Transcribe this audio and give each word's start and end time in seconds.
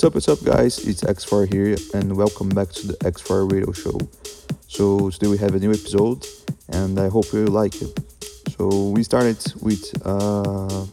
What's 0.00 0.06
up, 0.06 0.14
what's 0.14 0.28
up, 0.30 0.56
guys? 0.56 0.78
It's 0.88 1.02
X4 1.02 1.52
here, 1.52 1.76
and 1.92 2.16
welcome 2.16 2.48
back 2.48 2.70
to 2.70 2.86
the 2.86 2.94
X4 3.04 3.52
Radio 3.52 3.70
Show. 3.70 3.98
So, 4.66 5.10
today 5.10 5.26
we 5.26 5.36
have 5.36 5.54
a 5.54 5.58
new 5.58 5.72
episode, 5.72 6.26
and 6.70 6.98
I 6.98 7.10
hope 7.10 7.30
you 7.34 7.44
like 7.44 7.74
it. 7.82 8.00
So, 8.56 8.88
we 8.88 9.02
started 9.02 9.36
with 9.60 9.92
uh, 10.06 10.86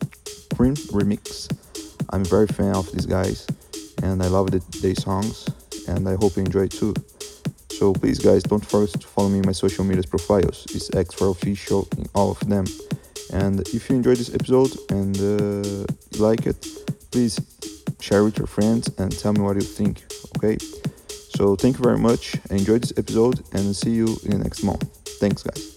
Cream 0.58 0.76
Remix. 0.92 1.48
I'm 2.10 2.24
a 2.24 2.26
very 2.26 2.48
fan 2.48 2.76
of 2.76 2.92
these 2.92 3.06
guys, 3.06 3.48
and 4.04 4.22
I 4.22 4.28
love 4.28 4.52
the, 4.52 4.60
their 4.82 4.96
songs, 4.96 5.48
and 5.88 6.10
I 6.10 6.16
hope 6.16 6.36
you 6.36 6.44
enjoy 6.44 6.64
it 6.64 6.72
too. 6.72 6.94
So, 7.72 7.94
please, 7.94 8.20
guys, 8.20 8.44
don't 8.44 8.66
forget 8.66 9.00
to 9.00 9.08
follow 9.08 9.30
me 9.30 9.40
in 9.40 9.46
my 9.46 9.54
social 9.54 9.86
media 9.86 10.04
profiles. 10.04 10.66
It's 10.76 10.90
X4 10.90 11.32
Official 11.32 11.88
in 11.98 12.08
all 12.14 12.32
of 12.32 12.42
them. 12.42 12.66
And 13.32 13.62
if 13.70 13.90
you 13.90 13.96
enjoyed 13.96 14.18
this 14.18 14.34
episode 14.34 14.76
and 14.90 15.16
uh, 15.16 15.86
like 16.20 16.46
it, 16.46 16.60
please 17.10 17.40
share 18.00 18.24
with 18.24 18.38
your 18.38 18.48
friends, 18.48 18.90
and 18.98 19.12
tell 19.18 19.34
me 19.34 19.42
what 19.42 19.56
you 19.56 19.62
think. 19.62 20.04
Okay? 20.38 20.58
So, 21.36 21.56
thank 21.56 21.78
you 21.78 21.84
very 21.84 22.00
much. 22.00 22.36
Enjoy 22.50 22.80
this 22.80 22.94
episode, 22.98 23.44
and 23.54 23.76
see 23.76 23.92
you 23.92 24.18
in 24.24 24.32
the 24.32 24.40
next 24.40 24.64
month. 24.64 24.84
Thanks, 25.20 25.44
guys. 25.44 25.77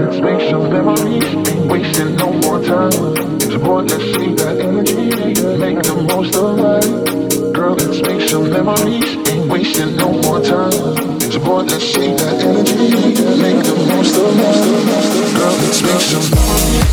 let's 0.00 0.20
make 0.20 0.50
some 0.50 0.70
memories. 0.70 1.24
Ain't 1.24 1.70
wasting 1.70 2.16
no 2.16 2.32
more 2.32 2.62
time. 2.62 2.92
It's 3.36 3.46
important 3.46 3.90
to 3.90 3.98
save 4.12 4.36
that 4.38 4.60
energy. 4.60 5.10
Make 5.58 5.82
the 5.82 5.94
most 6.08 6.36
of 6.36 6.58
life. 6.58 7.52
Girl, 7.52 7.74
let's 7.74 8.00
make 8.02 8.28
some 8.28 8.50
memories. 8.50 9.16
Ain't 9.28 9.50
wasting 9.50 9.96
no 9.96 10.12
more 10.22 10.40
time. 10.40 10.72
It's 11.16 11.34
important 11.34 11.70
to 11.70 11.80
save 11.80 12.18
that 12.18 12.42
energy. 12.42 13.14
Make 13.42 13.64
the 13.64 13.74
most 13.90 14.16
of 14.16 14.36
life. 14.36 15.34
Girl, 15.36 15.54
let's 15.62 15.82
make 15.82 16.00
some 16.00 16.30
memories. 16.30 16.88